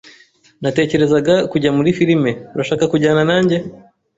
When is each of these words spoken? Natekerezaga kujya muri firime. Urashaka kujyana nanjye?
Natekerezaga 0.63 1.33
kujya 1.51 1.69
muri 1.77 1.89
firime. 1.97 2.31
Urashaka 2.53 2.83
kujyana 2.93 3.21
nanjye? 3.29 3.57